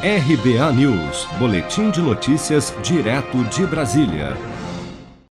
[0.00, 4.36] RBA News, Boletim de Notícias, direto de Brasília.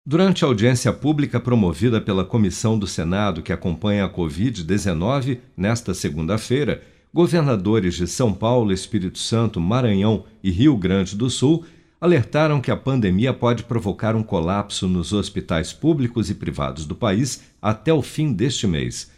[0.03, 6.81] Durante a audiência pública promovida pela Comissão do Senado que acompanha a Covid-19, nesta segunda-feira,
[7.13, 11.63] governadores de São Paulo, Espírito Santo, Maranhão e Rio Grande do Sul
[12.02, 17.44] alertaram que a pandemia pode provocar um colapso nos hospitais públicos e privados do país
[17.62, 19.12] até o fim deste mês.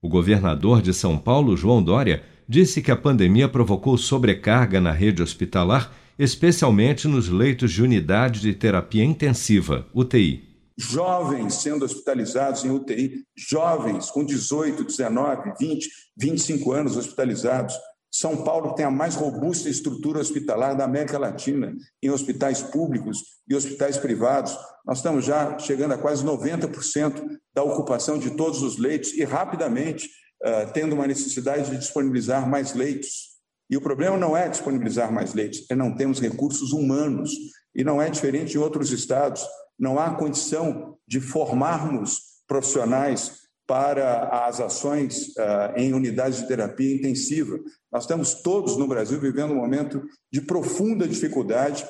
[0.00, 2.22] O governador de São Paulo, João Dória,
[2.52, 8.52] disse que a pandemia provocou sobrecarga na rede hospitalar, especialmente nos leitos de unidade de
[8.52, 10.46] terapia intensiva, UTI.
[10.76, 17.74] Jovens sendo hospitalizados em UTI, jovens com 18, 19, 20, 25 anos hospitalizados.
[18.10, 23.54] São Paulo tem a mais robusta estrutura hospitalar da América Latina, em hospitais públicos e
[23.54, 24.54] hospitais privados.
[24.84, 27.24] Nós estamos já chegando a quase 90%
[27.54, 30.06] da ocupação de todos os leitos e rapidamente
[30.44, 33.32] uh, tendo uma necessidade de disponibilizar mais leitos.
[33.70, 37.30] E o problema não é disponibilizar mais leitos, é não termos recursos humanos.
[37.74, 39.42] E não é diferente em outros estados.
[39.78, 47.58] Não há condição de formarmos profissionais para as ações uh, em unidades de terapia intensiva.
[47.90, 51.86] Nós estamos todos no Brasil vivendo um momento de profunda dificuldade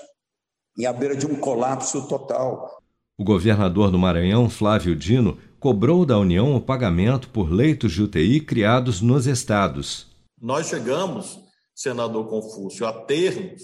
[0.78, 2.80] e à beira de um colapso total.
[3.18, 8.40] O governador do Maranhão, Flávio Dino, cobrou da União o pagamento por leitos de UTI
[8.40, 10.08] criados nos estados.
[10.40, 11.38] Nós chegamos,
[11.72, 13.62] senador Confúcio, a termos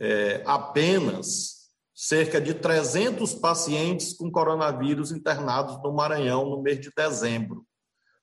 [0.00, 7.66] é, apenas cerca de 300 pacientes com coronavírus internados no Maranhão no mês de dezembro.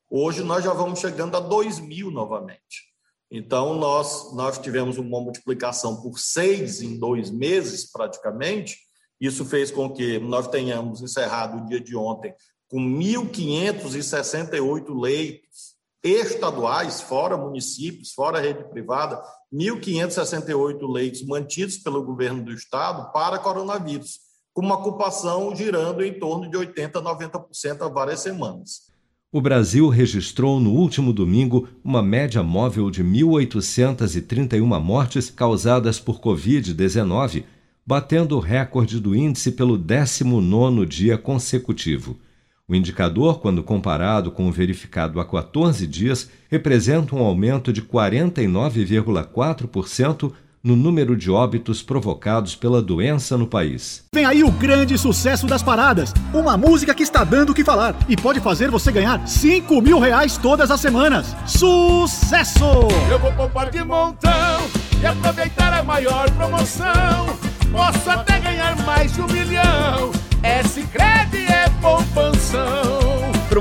[0.09, 2.91] Hoje nós já vamos chegando a 2 mil novamente.
[3.30, 8.75] Então, nós, nós tivemos uma multiplicação por seis em dois meses, praticamente.
[9.22, 12.34] Isso fez com que nós tenhamos encerrado o dia de ontem
[12.74, 19.22] com 1.568 leitos estaduais, fora municípios, fora rede privada,
[19.54, 24.22] 1.568 leitos mantidos pelo governo do estado para coronavírus,
[24.52, 28.92] com uma ocupação girando em torno de 80% a 90% há várias semanas.
[29.31, 37.44] O Brasil registrou no último domingo uma média móvel de 1.831 mortes causadas por Covid-19,
[37.86, 42.18] batendo o recorde do índice pelo 19º dia consecutivo.
[42.66, 50.31] O indicador, quando comparado com o verificado há 14 dias, representa um aumento de 49,4%
[50.63, 54.06] no número de óbitos provocados pela doença no país.
[54.16, 56.13] Vem aí o grande sucesso das paradas.
[56.34, 60.00] Uma música que está dando o que falar e pode fazer você ganhar 5 mil
[60.00, 61.35] reais todas as semanas.
[61.46, 62.63] Sucesso!
[63.12, 64.62] Eu vou poupar de montão
[65.02, 67.25] e aproveitar a maior promoção.
[67.69, 69.72] Posso até ganhar mais de um milhão.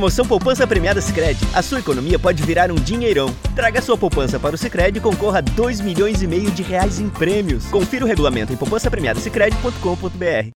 [0.02, 1.46] Promoção Poupança Premiada Sicredi.
[1.54, 3.32] A sua economia pode virar um dinheirão.
[3.54, 6.98] Traga sua poupança para o Sicredi e concorra a 2 milhões e meio de reais
[6.98, 7.66] em prêmios.
[7.66, 10.50] Confira o regulamento em poupancapremiadasicredi.com.br.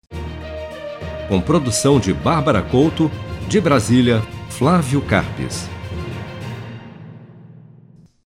[1.28, 3.08] Com produção de Bárbara Couto,
[3.46, 4.20] de Brasília,
[4.50, 5.68] Flávio Carpes.